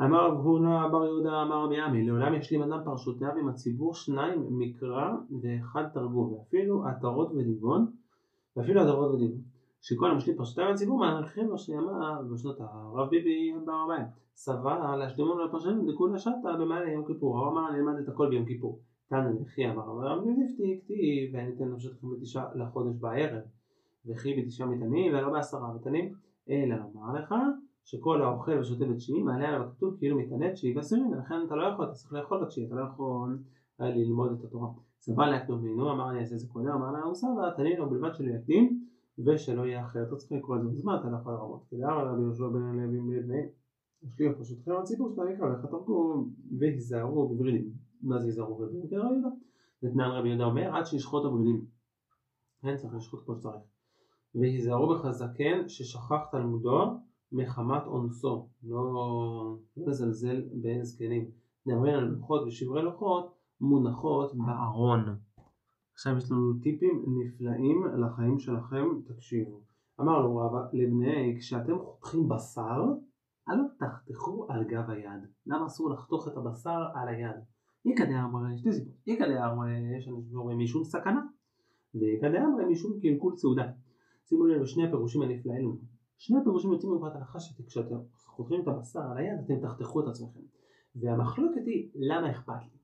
אמר 0.00 0.26
רב 0.26 0.38
הונא 0.38 0.88
בר 0.88 1.04
יהודה 1.04 1.42
אמר 1.42 1.64
רבי 1.64 1.80
עמי 1.80 2.06
לעולם 2.06 2.34
ישלים 2.34 2.62
אדם 2.62 2.84
פרשותיו 2.84 3.30
עם 3.40 3.48
הציבור 3.48 3.94
שניים 3.94 4.46
מקרא 4.50 5.12
ואחד 5.42 5.84
תרגום 5.94 6.32
ואפילו 6.32 6.84
עטרות 6.86 7.32
ודיבון 7.34 7.86
ואפילו 8.56 8.80
עטרות 8.80 9.14
ודיבון 9.14 9.40
שכל 9.80 10.10
המשלים 10.10 10.36
פרשותיו 10.36 10.64
עם 10.64 10.72
הציבור 10.72 10.98
מעריכים 10.98 11.48
לו 11.48 11.58
שימה 11.58 12.18
בשנות 12.32 12.56
הרב 12.60 13.10
ביבי 13.10 13.52
בר 13.66 13.84
אביי 13.86 14.04
סבר 14.34 14.96
להשלימון 14.96 15.40
לפרשנים 15.40 15.90
דכולה 15.90 16.18
שטה 16.18 16.56
במעלה 16.60 16.90
יום 16.90 17.04
כיפור 17.06 17.38
הוא 17.38 17.48
אמר 17.48 17.72
נלמד 17.72 17.98
את 17.98 18.08
הכל 18.08 18.28
ביום 18.28 18.44
כיפור 18.44 18.80
תנא 19.08 19.30
לחי 19.40 19.70
אמר 19.70 19.82
רבי 19.82 20.30
יפתי 20.44 20.80
כתיב 20.84 21.30
וניתן 21.34 21.72
נפשתכם 21.72 22.06
בתשעה 22.10 22.54
לחודש 22.54 22.96
בערב 23.00 23.42
וכי 24.06 24.42
בתשעה 24.42 24.66
מטענים 24.66 25.14
ולא 25.14 25.32
בעשרה 25.32 25.74
מטענים 25.74 26.14
אלא 26.50 26.76
לומר 26.76 27.20
לך 27.20 27.34
שכל 27.84 28.22
האוכל 28.22 28.58
ושותה 28.58 28.84
בתשיעי 28.84 29.22
מעלה 29.22 29.48
עליו 29.48 29.62
הכתוב 29.62 29.96
כאילו 29.98 30.18
מתענה 30.18 30.52
תשיעי 30.52 30.76
ועשירים 30.76 31.12
ולכן 31.12 31.34
אתה 31.46 31.56
לא 31.56 31.64
יכול, 31.64 31.84
אתה 31.84 31.94
צריך 31.94 32.12
לאכול 32.12 32.44
בתשיעי, 32.44 32.66
אתה 32.66 32.74
לא 32.74 32.84
יכול 32.84 33.38
ללמוד 33.80 34.32
את 34.38 34.44
התורה. 34.44 34.68
סבל 35.00 35.30
להקדום 35.30 35.62
מינו, 35.62 35.92
אמר 35.92 36.10
אני 36.10 36.20
אעשה 36.20 36.34
את 36.34 36.40
זה 36.40 36.48
קודם, 36.48 36.68
אמר 36.68 36.92
לה 36.92 37.02
עושה 37.02 37.26
ותנין 37.26 37.78
לו 37.78 37.90
בלבד 37.90 38.14
שלא 38.14 38.30
יקדים 38.30 38.84
ושלא 39.26 39.66
יהיה 39.66 39.84
אחר, 39.84 40.02
אתה 40.02 40.16
צריך 40.16 40.32
לקרוא 40.32 40.56
את 40.56 40.62
זה 40.62 40.68
בזמן, 40.68 40.96
אתה 41.00 41.08
לא 41.10 41.16
יכול 41.16 41.32
לרמות. 41.32 41.64
כדאר 41.70 41.98
על 41.98 42.08
רבי 42.08 42.22
יהושע 42.22 42.48
בן 42.48 42.62
הלוי 42.62 43.00
בני 43.00 43.20
בני 43.20 43.42
השקיעו 44.02 44.32
פשוטכם 44.40 44.72
הציבור 44.72 45.10
שאתה 45.10 45.22
יקרא 45.30 45.46
ואיך 45.46 45.66
תרגום 45.66 46.30
והיזהרו 46.58 47.28
בברידים. 47.28 47.85
מה 48.02 48.18
זה 48.18 48.26
היזהרו 48.26 48.54
בברידים? 48.54 48.88
כרבי 48.88 49.14
יהודה. 49.14 49.28
נתנן 49.82 50.10
רבי 50.10 50.28
יהודה 50.28 50.44
אומר 50.44 50.76
עד 50.76 50.86
שישחוט 50.86 51.24
הברידים. 51.24 51.64
אין 52.64 52.76
צריך 52.76 52.94
לשחוט 52.94 53.24
כמו 53.24 53.34
שצריך. 53.34 53.62
והיזהרו 54.34 54.94
בחזקן 54.94 55.68
ששכח 55.68 56.24
תלמודו 56.30 57.00
מחמת 57.32 57.86
אונסו, 57.86 58.48
לא, 58.62 58.94
לא 58.94 59.56
לזלזל 59.76 60.42
בזקנים. 60.62 61.30
נדבר 61.66 61.94
על 61.94 62.04
לוחות 62.04 62.42
ושברי 62.46 62.82
לוחות 62.82 63.34
מונחות 63.60 64.34
בארון. 64.34 65.16
עכשיו 65.94 66.16
יש 66.16 66.30
לנו 66.30 66.52
טיפים 66.62 67.04
נפלאים 67.06 67.84
לחיים 67.96 68.38
שלכם, 68.38 68.84
תקשיבו. 69.06 69.60
אמר 70.00 70.20
לו 70.20 70.36
רבא 70.36 70.58
לבני, 70.72 71.36
כשאתם 71.38 71.78
חותכים 71.78 72.28
בשר, 72.28 72.84
אל 73.48 73.58
תחתכו 73.78 74.46
על 74.48 74.64
גב 74.64 74.90
היד. 74.90 75.22
למה 75.46 75.66
אסור 75.66 75.90
לחתוך 75.90 76.28
את 76.28 76.36
הבשר 76.36 76.84
על 76.94 77.08
היד? 77.08 77.36
יקא 77.86 78.04
דאמרי, 78.04 78.58
שתי 78.58 78.72
סיבות. 78.72 78.94
יקא 79.06 79.24
דאמרי, 79.28 79.96
יש 79.98 80.08
לנו 80.08 80.22
שאומרים 80.30 80.58
משום 80.58 80.84
סכנה, 80.84 81.20
ויקא 81.94 82.28
דאמרי 82.28 82.64
משום 82.72 83.00
קלקול 83.00 83.36
סעודה. 83.36 83.72
שימו 84.24 84.46
לב 84.46 84.62
לשני 84.62 84.86
הפירושים 84.86 85.22
הנפלאים. 85.22 85.76
שני 86.18 86.38
הפירושים 86.40 86.72
יוצאים 86.72 86.92
מנקודת 86.92 87.14
הנחה 87.14 87.40
שכשאתם 87.40 87.96
חותכים 88.26 88.62
את 88.62 88.68
הבשר 88.68 89.00
על 89.00 89.18
היד 89.18 89.38
אתם 89.44 89.60
תחתכו 89.60 90.00
את 90.00 90.08
עצמכם. 90.08 90.40
והמחלוקת 90.96 91.66
היא 91.66 91.90
למה 91.94 92.30
אכפת 92.30 92.62
לי? 92.62 92.78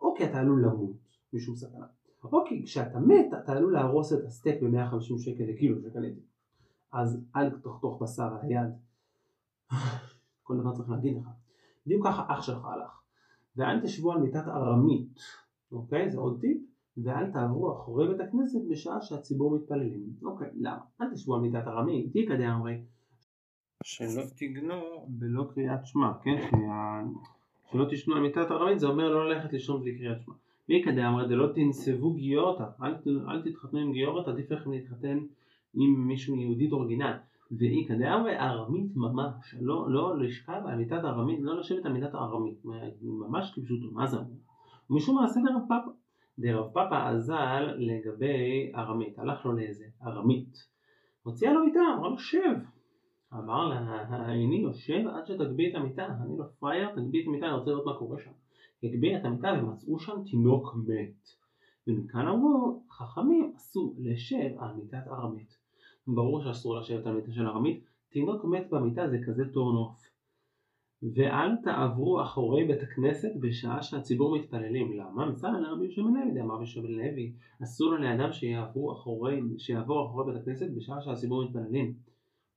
או 0.00 0.14
כי 0.14 0.24
אתה 0.24 0.38
עלול 0.38 0.62
למות 0.64 0.96
משום 1.32 1.56
סכנה, 1.56 1.86
או 2.24 2.44
כי 2.48 2.64
כשאתה 2.64 2.98
מת 3.00 3.26
אתה 3.44 3.52
עלול 3.52 3.72
להרוס 3.72 4.12
את 4.12 4.24
הסטייק 4.24 4.62
ב-150 4.62 5.18
שקל 5.18 5.44
לקילו 5.44 5.80
שקניתי. 5.80 6.20
אז 6.92 7.24
אל 7.36 7.50
תחתוך 7.50 8.02
בשר 8.02 8.22
על 8.22 8.38
היד. 8.42 8.70
כל 10.42 10.60
דבר 10.60 10.74
צריך 10.74 10.90
להגיד 10.90 11.16
לך. 11.16 11.28
בדיוק 11.86 12.06
ככה 12.06 12.24
אח 12.28 12.42
שלך 12.42 12.64
הלך. 12.64 12.97
ואל 13.58 13.80
תשבו 13.80 14.12
על 14.12 14.18
מיטת 14.18 14.48
ארמית, 14.48 15.20
אוקיי? 15.72 16.10
זה 16.10 16.18
עוד 16.18 16.40
טיפ. 16.40 16.68
ואל 17.04 17.30
תעברו 17.32 17.72
אחורי 17.72 18.08
בית 18.08 18.20
הכנסת 18.20 18.60
בשעה 18.70 19.00
שהציבור 19.02 19.56
מתפללים. 19.56 20.02
אוקיי, 20.22 20.48
למה? 20.60 20.78
אל 21.00 21.06
תשבו 21.14 21.34
על 21.34 21.40
מיטת 21.40 21.66
ארמי, 21.66 22.08
תיקא 22.08 22.36
דאמרי. 22.36 22.74
שלא 23.84 24.22
תגנו 24.36 25.06
בלא 25.08 25.44
קריאת 25.54 25.86
שמע, 25.86 26.12
כן? 26.22 26.36
שלא 27.72 27.84
תשנו 27.90 28.14
על 28.14 28.22
מיטת 28.22 28.50
ארמית 28.50 28.78
זה 28.78 28.86
אומר 28.86 29.08
לא 29.08 29.28
ללכת 29.28 29.52
לישון 29.52 29.80
בלי 29.80 29.98
קריאת 29.98 30.22
שמע. 30.22 30.34
מיקא 30.68 30.90
דאמרי 30.90 31.28
דלא 31.28 31.52
תנסבו 31.54 32.14
גיורתא, 32.14 32.64
אל, 32.82 32.94
אל 33.28 33.50
תתחתנו 33.50 33.78
עם 33.78 33.92
גיורתא, 33.92 34.30
עדיף 34.30 34.50
לכם 34.50 34.70
להתחתן 34.72 35.18
עם 35.74 36.06
מישהו 36.08 36.36
יהודית 36.36 36.72
אורגינל. 36.72 37.16
ואיכא 37.50 37.94
דאמרי 37.94 38.38
ארמית 38.38 38.96
ממש, 38.96 39.54
לא, 39.60 39.90
לא 39.90 40.18
לשכב 40.18 40.60
על 40.66 40.74
מיטת 40.74 41.04
ארמית, 41.04 41.38
לא 41.42 41.58
לשבת 41.58 41.86
על 41.86 41.92
מיטת 41.92 42.14
ארמית, 42.14 42.58
ממש 43.02 43.52
כפשוטו, 43.54 43.90
מה 43.92 44.06
זה 44.06 44.16
אומר? 44.16 44.28
משום 44.90 45.16
מה 45.16 45.28
סדר 45.28 45.56
רב 45.56 45.62
פאפה. 45.68 45.90
דרב 46.38 46.72
פאפא 46.72 47.08
אזל 47.08 47.74
לגבי 47.78 48.72
ארמית, 48.74 49.18
הלך 49.18 49.46
לו 49.46 49.52
לאיזה 49.52 49.84
ארמית, 50.02 50.68
הוציאה 51.22 51.52
לו 51.52 51.64
מיטה, 51.64 51.80
אמרה 51.96 52.08
לו 52.08 52.18
שב, 52.18 52.56
אמר 53.34 53.68
לה 53.68 54.32
איני 54.32 54.56
יושב 54.56 55.08
עד 55.08 55.26
שתגביא 55.26 55.70
את 55.70 55.74
המיטה, 55.74 56.06
אני 56.06 56.38
לא 56.38 56.44
פראייר, 56.58 56.90
תגביא 56.90 57.22
את 57.22 57.26
המיטה, 57.28 57.46
אני 57.46 57.54
רוצה 57.54 57.70
לראות 57.70 57.86
מה 57.86 57.98
קורה 57.98 58.18
שם. 58.18 58.30
הגביא 58.82 59.16
את 59.16 59.24
המיטה 59.24 59.48
ומצאו 59.62 59.98
שם 59.98 60.22
תינוק 60.30 60.76
מת. 60.76 61.28
ומכאן 61.86 62.28
אמרו 62.28 62.82
חכמים 62.90 63.52
אסור 63.56 63.94
לשב 63.98 64.58
על 64.58 64.74
מיטת 64.76 65.08
ארמית. 65.08 65.58
ברור 66.14 66.42
שאסור 66.42 66.78
לשבת 66.78 67.06
על 67.06 67.14
מיטה 67.14 67.32
של 67.32 67.46
ארמית, 67.46 67.84
תינוק 68.08 68.44
מת 68.44 68.70
במיטה 68.70 69.08
זה 69.08 69.18
כזה 69.26 69.52
טורנוף. 69.52 70.10
ואל 71.02 71.56
תעברו 71.64 72.22
אחורי 72.22 72.64
בית 72.64 72.82
הכנסת 72.82 73.28
בשעה 73.40 73.82
שהציבור 73.82 74.38
מתפללים. 74.38 74.92
למה? 74.92 75.26
מצד 75.26 75.48
רבי 75.66 75.84
יהושע 75.84 76.02
לוי, 76.02 76.40
אמר 76.40 76.54
יהושע 76.54 76.80
לוי, 76.80 77.32
אסור 77.62 77.94
לאדם 77.94 78.32
שיעבור 78.32 78.92
אחורי, 78.92 79.40
בית 80.26 80.36
הכנסת 80.42 80.70
בשעה 80.70 81.00
שהציבור 81.00 81.44
מתפללים. 81.44 81.94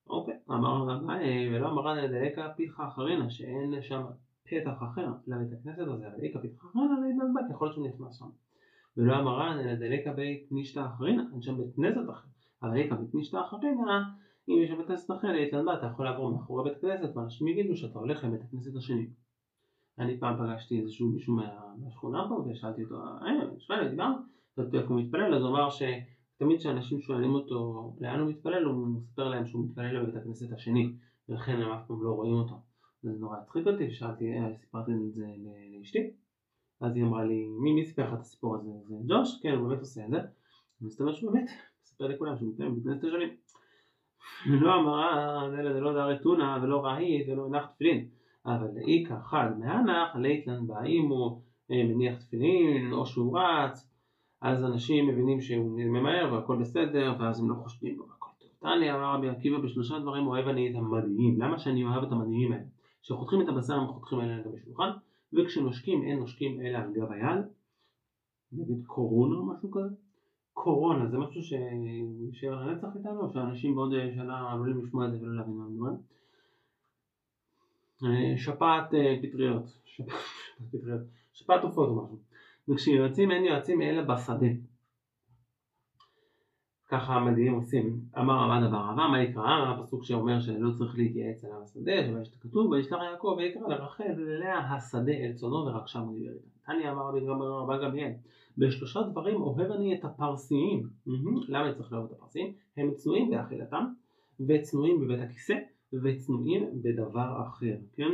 אוקיי, 0.10 0.34
אמר 0.50 0.88
רבי, 0.88 1.14
ולא 1.52 1.70
אמרה 1.70 1.94
לדלקה 1.96 2.50
פיתחה 2.56 2.88
אחרינה, 2.88 3.30
שאין 3.30 3.82
שם 3.82 4.02
פתח 4.44 4.84
אחר 4.84 5.08
לבית 5.28 5.54
הכנסת 5.54 5.88
הזה, 5.88 6.08
אבל 6.08 6.24
איכה 6.24 6.40
פיתחה 6.40 6.68
אחרינה 6.68 6.94
להתנדבק, 7.00 7.52
יכול 7.52 7.68
להיות 7.68 7.76
שהוא 7.76 7.88
נכנס 7.88 8.20
שם. 8.20 8.30
ולא 8.98 9.20
אמרה 9.20 9.56
לדלקה 9.56 10.14
בית 10.14 10.52
נישתא 10.52 10.86
אחרינה, 10.86 11.24
אין 11.34 11.42
שם 11.42 11.58
בית 11.58 11.76
כנסת 11.76 12.10
אחר, 12.10 12.28
אבל 12.64 12.78
איכה 12.78 12.96
בית 12.96 13.16
נישתא 13.16 13.38
אחרינה 13.38 14.04
אם 14.50 14.56
יש 14.64 14.72
בית 14.72 14.88
כנסת 14.88 15.12
אחר 15.12 15.28
להתלמדה 15.28 15.74
אתה 15.74 15.86
יכול 15.86 16.06
לעבור 16.06 16.32
מאחורי 16.32 16.70
בית 16.70 16.82
כנסת 16.82 17.16
ואנשים 17.16 17.48
יגידו 17.48 17.76
שאתה 17.76 18.00
הולך 18.00 18.24
לבית 18.24 18.42
הכנסת 18.42 18.76
השני. 18.76 19.08
אני 20.00 20.20
פעם 20.20 20.38
פגשתי 20.38 20.80
איזשהו 20.80 21.10
מישהו 21.10 21.40
מהשכונה 21.78 22.26
פה 22.30 22.36
ושאלתי 22.36 22.84
אותו, 22.84 22.96
אה, 22.96 23.60
שואל, 23.60 23.90
דיברנו, 23.90 24.16
שאלתי 24.56 24.78
איפה 24.78 24.94
הוא 24.94 25.02
מתפלל, 25.02 25.36
אז 25.36 25.42
הוא 25.42 25.50
אמר 25.50 25.70
שתמיד 25.70 26.60
כשאנשים 26.60 27.02
שואלים 27.02 27.32
אותו 27.32 27.94
לאן 28.00 28.20
הוא 28.20 28.30
מתפלל, 28.30 28.64
הוא 28.64 28.88
מספר 28.88 29.30
להם 29.30 29.46
שהוא 29.46 29.66
מתפלל 29.66 30.04
בבית 30.04 30.16
הכנסת 30.16 30.54
השני, 30.54 30.94
ולכן 31.30 31.62
הם 31.62 31.72
אף 31.72 31.88
פעם 31.88 32.04
לא 32.04 32.12
רואים 32.12 32.34
אותו. 32.34 32.56
זה 33.04 33.12
נורא 33.20 33.38
הצחיק 33.38 33.68
אותי, 33.68 33.88
ושאלתי, 33.88 34.34
אה, 34.34 34.54
סיפרתי 34.56 34.92
את 34.92 35.14
זה 35.14 35.26
לאשתי, 35.80 36.12
אז 36.82 36.96
היא 36.96 37.04
אמרה 37.04 37.24
לי, 37.24 37.48
מי, 37.48 37.86
סיפר 37.86 38.08
לך 38.08 38.14
את 38.14 38.20
הסיפור 38.20 38.56
הזה? 38.56 38.70
זה 38.88 38.96
ג'וש? 39.08 39.40
כן, 39.44 39.56
הוא 39.56 39.68
באמת 39.68 39.80
עושה 39.80 40.06
את 40.06 40.12
זה. 40.12 40.18
מסתבר 40.82 41.14
שהוא 41.14 41.34
באמת 41.34 41.50
מספר 42.02 42.14
לכולם 42.14 42.38
שהוא 42.38 42.50
מתפלל 42.50 42.70
בבית 42.70 42.86
הכנסת 42.86 43.04
השני. 43.04 43.30
ולא 44.52 44.80
אמרה 44.80 45.46
אלא 45.46 45.74
דלא 45.74 45.94
דרי 45.94 46.20
תונא 46.20 46.58
ולא 46.64 46.86
רהיט 46.86 47.30
ולא 47.30 47.50
מנח 47.50 47.66
תפילין 47.66 48.08
אבל 48.46 48.68
איכא 48.88 49.20
חד 49.20 49.50
מהנח 49.60 50.16
ליתלן 50.16 50.68
בה 50.68 50.84
אם 50.84 51.10
הוא 51.10 51.42
אה, 51.72 51.84
מניח 51.84 52.22
תפילין 52.22 52.94
או 52.94 53.06
שהוא 53.06 53.40
רץ 53.40 53.92
אז 54.42 54.64
אנשים 54.64 55.08
מבינים 55.08 55.42
שהוא 55.42 55.80
ממהר 55.80 56.34
והכל 56.34 56.58
בסדר 56.58 57.16
ואז 57.20 57.40
הם 57.40 57.50
לא 57.50 57.56
חושבים 57.56 57.98
בו 57.98 58.04
והכל 58.04 58.30
טוב. 58.40 58.50
תניא 58.60 58.94
אמר 58.94 59.16
רבי 59.16 59.30
עקיבא 59.30 59.58
בשלושה 59.58 60.00
דברים 60.00 60.28
אוהב 60.28 60.48
אני 60.48 60.72
את 60.72 60.76
המדהים 60.76 61.42
למה 61.42 61.60
שאני 61.60 61.84
אוהב 61.84 62.04
את 62.04 62.12
המדהים 62.12 62.52
האלה? 62.52 62.64
כשחותכים 63.02 63.42
את 63.42 63.48
הבשר 63.48 63.74
הם 63.74 63.88
חותכים 63.88 64.20
עליהם 64.20 64.38
על 64.38 64.44
גבי 64.44 64.60
שולחן 64.66 64.90
וכשנושקים 65.34 66.04
אין 66.04 66.20
נושקים 66.20 66.62
אלא 66.62 66.78
על 66.78 66.94
גב 66.94 67.12
היד 67.12 67.46
נגיד 68.52 68.86
קורונה 68.86 69.36
או 69.36 69.46
משהו 69.46 69.72
כזה 69.72 69.96
קורונה 70.54 71.08
זה 71.08 71.18
משהו 71.18 71.42
שישאר 71.44 72.66
לנצח 72.66 72.88
איתנו 72.96 73.22
או 73.22 73.30
שאנשים 73.34 73.76
בעוד 73.76 73.94
שנה 74.16 74.52
עלולים 74.52 74.86
לשמוע 74.86 75.06
את 75.06 75.12
זה 75.12 75.18
ולא 75.22 75.36
להבין 75.36 75.54
מה 75.54 75.66
מדובר? 75.66 75.92
אה, 78.04 78.38
שפעת 78.38 78.94
אה, 78.94 79.16
פטריות, 79.22 79.64
שפעת 81.34 81.64
עופות 81.64 81.90
או 81.90 82.04
משהו 82.04 82.18
וכשיועצים 82.70 83.32
אין 83.32 83.44
יועצים 83.44 83.82
אלא 83.82 84.02
בשדה 84.02 84.48
ככה 86.92 87.14
המדהים 87.14 87.54
עושים. 87.54 88.00
אמר 88.18 88.34
עמד 88.34 88.64
אבר 88.64 88.92
אברהם, 88.92 89.12
מה 89.12 89.24
יקרא? 89.24 89.74
הפסוק 89.74 90.04
שאומר 90.04 90.40
שלא 90.40 90.72
צריך 90.78 90.98
להתייעץ 90.98 91.44
עליו 91.44 91.62
השדה, 91.64 91.92
שמה 92.06 92.22
יש 92.22 92.36
כתוב, 92.42 92.72
וישלח 92.72 93.00
יעקב 93.12 93.36
ויקרא 93.38 93.68
לרחל 93.68 94.14
וללאה 94.18 94.60
השדה 94.60 95.12
אל 95.12 95.34
צונו 95.34 95.56
ורק 95.56 95.88
שם 95.88 96.00
הוא 96.00 96.14
דיבר 96.14 96.32
איתם. 96.32 96.48
תניא 96.66 96.92
אמר 96.92 97.10
רבי 97.10 97.86
גמליאל, 97.86 98.12
בשלושה 98.58 99.02
דברים 99.02 99.42
אוהב 99.42 99.72
אני 99.72 99.96
את 99.96 100.06
הפרסיים. 100.06 100.90
למה 101.48 101.66
אני 101.66 101.76
צריך 101.76 101.92
לאהוב 101.92 102.06
את 102.06 102.12
הפרסיים? 102.12 102.54
הם 102.78 102.94
צנועים 102.94 103.30
באכילתם, 103.30 103.86
וצנועים 104.48 105.00
בבית 105.02 105.20
הכיסא, 105.20 105.56
וצנועים 105.94 106.82
בדבר 106.82 107.42
אחר, 107.42 107.76
כן? 107.96 108.12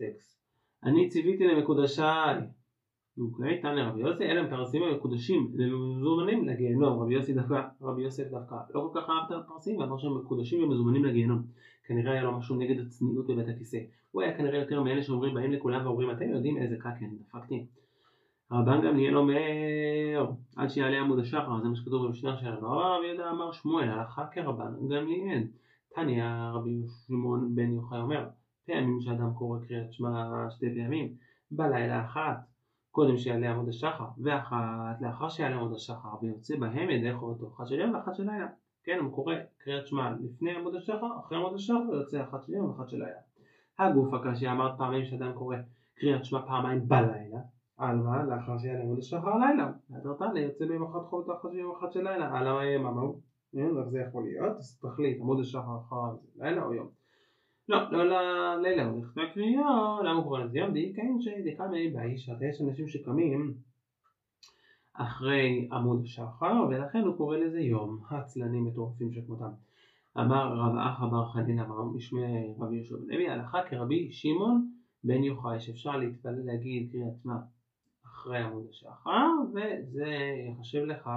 בסקס. 0.00 0.38
אני 0.82 1.08
ציוויתי 1.08 1.44
למקודשיי 1.44 2.40
אוקיי, 3.18 3.60
תנא 3.60 3.80
רבי 3.80 4.00
יוסי, 4.00 4.24
אלה 4.24 4.40
הם 4.40 4.50
פרסים 4.50 4.82
המקודשים 4.82 5.52
למזומנים 5.54 6.48
לגיהנום, 6.48 7.02
רבי 7.02 7.14
יוסי 7.14 7.34
דווקא, 7.34 7.62
רבי 7.82 8.02
יוסף 8.02 8.30
דווקא 8.30 8.54
לא 8.74 8.90
כל 8.92 9.00
כך 9.00 9.10
אהב 9.10 9.32
את 9.32 9.44
הפרסים 9.44 9.76
ואמר 9.76 9.98
שהם 9.98 10.18
מקודשים 10.18 10.62
ומזומנים 10.62 11.04
לגיהנום. 11.04 11.42
כנראה 11.84 12.12
היה 12.12 12.22
לו 12.22 12.38
משהו 12.38 12.56
נגד 12.56 12.80
הצניעות 12.80 13.26
בבית 13.26 13.48
הכיסא. 13.48 13.78
הוא 14.10 14.22
היה 14.22 14.36
כנראה 14.36 14.58
יותר 14.58 14.82
מאלה 14.82 15.02
שאומרים 15.02 15.34
באים 15.34 15.52
לכולם 15.52 15.86
ואומרים 15.86 16.10
אתם 16.10 16.28
יודעים 16.28 16.56
איזה 16.56 16.76
קקן 16.76 17.16
דפקתי. 17.16 17.66
רבן 18.52 18.80
גמליאל 18.82 19.16
אומר 19.16 20.32
עד 20.56 20.70
שיעלה 20.70 21.00
עמוד 21.00 21.18
השחר 21.18 21.60
זה 21.62 21.68
מה 21.68 21.76
שכתוב 21.76 22.06
במשנה 22.06 22.36
שלנו. 22.36 22.70
רבי 22.70 23.06
יהודה 23.06 23.30
אמר 23.30 23.52
שמואל 23.52 23.88
הלכה 23.88 24.26
כרבן 24.26 24.72
גמליאל. 24.88 25.42
תניא 25.94 26.24
רבי 26.52 26.82
שמעון 27.06 27.54
בן 27.54 27.72
יוחאי 27.72 27.98
אומר 27.98 28.28
פעמים 28.66 29.00
שאדם 29.00 29.34
קורא 29.34 29.58
קריאת 29.68 29.92
שמע 29.92 30.50
שתי 30.50 30.66
פעמים 30.74 31.14
בלילה 31.50 32.04
אחת 32.04 32.36
קודם 32.90 33.16
שיעלה 33.16 33.50
עמוד 33.50 33.68
השחר, 33.68 34.04
ואחת 34.22 35.00
לאחר 35.00 35.28
שיעלה 35.28 35.56
עמוד 35.56 35.72
השחר, 35.72 36.08
ויוצא 36.22 36.56
בהם 36.56 36.90
ידי 36.90 37.14
חובתו, 37.14 37.48
אחת 37.48 37.66
של 37.66 37.80
יום 37.80 37.94
ואחת 37.94 38.14
של 38.14 38.22
לילה. 38.22 38.46
כן, 38.84 38.98
הוא 38.98 39.12
קורא 39.12 39.34
קריאת 39.58 39.86
שמע 39.86 40.10
לפני 40.20 40.56
עמוד 40.56 40.74
השחר, 40.74 41.18
אחרי 41.20 41.38
עמוד 41.38 41.54
השחר, 41.54 41.90
ויוצא 41.90 42.22
אחת 42.22 42.42
של 42.42 42.52
יום 42.52 42.70
ואחת 42.70 42.88
של 42.88 42.96
לילה. 42.96 43.20
הגוף 43.78 44.14
הקשי 44.14 44.48
אמר 44.50 44.76
פעמים 44.78 45.04
שאדם 45.04 45.32
קורא 45.32 45.56
קריאת 45.94 46.24
שמע 46.24 46.46
פעמיים 46.46 46.88
בלילה, 46.88 47.38
על 47.76 47.96
מה? 47.96 48.22
לאחר 48.22 48.58
שיעלה 48.58 48.82
עמוד 48.82 48.98
השחר 48.98 49.28
הלילה. 49.28 49.72
והדרתן 49.90 50.36
יוצא 50.36 50.66
ביום 50.66 50.82
אחת 50.82 51.06
חובתו 51.06 51.32
אחת 51.32 51.52
של 51.52 51.58
יום 51.58 51.70
ואחת 51.70 51.92
של 51.92 52.02
לילה. 52.02 52.38
על 52.38 52.52
מה 52.52 52.64
יהיה 52.64 52.78
מה 52.78 53.00
הוא? 53.00 53.20
איך 53.56 53.88
זה 53.88 54.00
יכול 54.00 54.22
להיות? 54.24 54.56
אז 54.56 54.78
תחליט, 54.82 55.20
עמוד 55.20 55.40
השחר 55.40 55.76
אחר 55.88 56.16
לילה 56.36 56.62
או 56.62 56.74
יום. 56.74 56.88
לא, 57.68 57.92
לא 57.92 58.04
ללילה, 58.56 58.84
הוא 58.84 58.98
נכתב 58.98 59.20
קריאה, 59.34 59.98
למה 60.04 60.12
הוא 60.12 60.22
קורא 60.22 60.40
לזה 60.40 60.58
יום? 60.58 60.72
דאיקאים 60.72 61.18
שדקאמי 61.20 61.90
באישה, 61.90 62.32
יש 62.40 62.60
אנשים 62.60 62.88
שקמים 62.88 63.54
אחרי 64.94 65.68
עמוד 65.72 66.02
השחר, 66.04 66.66
ולכן 66.68 66.98
הוא 66.98 67.16
קורא 67.16 67.36
לזה 67.36 67.60
יום, 67.60 68.00
עצלנים 68.10 68.64
מטורפים 68.64 69.12
שכמותם. 69.12 69.50
אמר 70.18 70.56
רב 70.56 70.76
אחא 70.76 71.06
בר 71.06 71.28
חנין 71.28 71.58
אמר 71.58 71.82
משמי 71.82 72.54
רבי 72.58 72.76
יהושע 72.76 72.96
בן 72.96 73.14
לוי, 73.14 73.28
הלכה 73.28 73.58
כרבי 73.68 74.12
שמעון 74.12 74.70
בן 75.04 75.24
יוחאי, 75.24 75.60
שאפשר 75.60 75.96
להתפלל 75.96 76.44
להגיד 76.44 76.92
קריאת 76.92 77.12
שמע 77.22 77.36
אחרי 78.04 78.38
עמוד 78.38 78.66
השחר, 78.70 79.28
וזה 79.50 80.06
יחשב 80.50 80.84
לך 80.84 81.10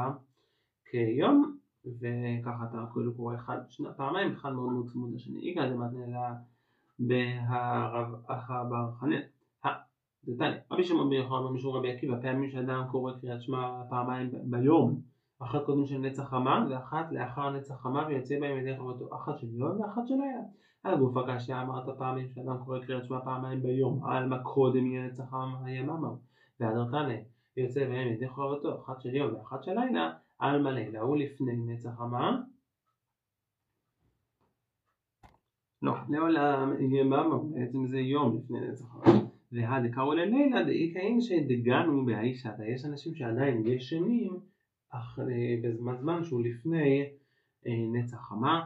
כיום 0.91 1.58
וככה 1.86 2.65
אתה 2.70 2.86
כאילו 2.94 3.15
קורא 3.15 3.36
אחד, 3.36 3.58
שני, 3.70 3.88
פעמיים, 3.98 4.32
אחד 4.34 4.51
מאוד 4.53 4.72
מאוד 4.72 4.89
צמוד 4.89 5.13
לשני. 5.13 5.55
זה 5.70 5.75
מתנה 5.75 6.34
בהרב 7.00 8.15
אחא 8.27 8.63
בר 8.63 8.91
חנין. 9.00 9.22
זה 10.25 10.38
תניא. 10.38 10.58
רבי 10.72 10.84
שמעון 10.84 11.10
בן 11.10 11.15
יוחנן 11.15 11.53
משום 11.53 11.75
רבי 11.75 11.91
עקיבא, 11.91 12.22
פעמים 12.22 12.50
שאדם 12.50 12.84
קורא 12.91 13.12
קריאת 13.22 13.41
שמע 13.41 13.84
פעמיים 13.89 14.29
ביום, 14.44 15.01
אחת 15.39 15.65
קודם 15.65 15.86
של 15.86 15.98
נצח 15.98 16.24
חמה 16.24 16.67
ואחת 16.70 17.11
לאחר 17.11 17.50
נצח 17.50 17.75
חמה 17.75 18.05
ויוצא 18.07 18.40
בהם 18.40 18.57
ידי 18.57 18.77
חברתו, 18.77 19.16
אחת 19.16 19.40
של 19.40 19.48
יום 19.51 19.79
ואחת 19.79 20.07
של 20.07 20.14
לילה. 20.14 20.42
על 20.83 20.98
גוף 20.98 21.18
הקשיא 21.18 21.55
אמרת 21.55 21.98
פעמים 21.98 22.27
שאדם 22.29 22.57
קורא 22.66 22.79
קריאת 22.79 23.05
שמע 23.05 23.20
פעמיים 23.24 23.64
ביום, 23.64 24.05
על 24.05 24.27
מה 24.29 24.44
קודם 24.44 24.85
יהיה 24.85 25.07
נצח 25.07 25.24
חמה 25.29 25.66
היממה 25.66 26.07
הוא. 26.07 26.18
והדר 26.59 26.85
תניא 26.92 27.18
יוצא 27.57 27.88
בהם 27.88 28.07
ידי 28.07 28.29
חברתו, 28.29 28.81
אחת 28.81 29.01
של 29.01 29.16
יום 29.16 29.35
ואחת 29.35 29.64
של 29.64 29.72
לילה. 29.79 30.11
על 30.40 30.61
מלא, 30.61 30.81
להוא 30.81 31.18
לפני 31.18 31.57
נצח 31.57 32.00
המה. 32.00 32.42
לא, 35.81 35.94
לעולם 36.09 36.74
יממה, 36.92 37.38
בעצם 37.53 37.85
זה 37.85 38.00
יום 38.00 38.38
לפני 38.38 38.59
נצח 38.70 38.85
המה. 38.96 39.25
והדקרו 39.55 40.13
ללילה 40.13 40.63
דאיקאים 40.63 41.22
שדגנו 41.22 42.05
באישתא, 42.05 42.61
יש 42.61 42.85
אנשים 42.85 43.15
שעדיין 43.15 43.68
ישנים 43.68 44.39
בזמן 45.63 45.98
זמן 46.01 46.24
שהוא 46.24 46.41
לפני 46.41 47.09
אה, 47.68 47.72
נצח 47.94 48.31
המה, 48.31 48.65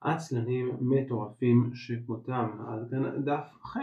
עצלנים 0.00 0.70
מטורפים 0.80 1.70
שכמותם, 1.74 2.48
עד 2.68 2.90
כאן 2.90 3.24
דף 3.24 3.52
ח' 3.62 3.76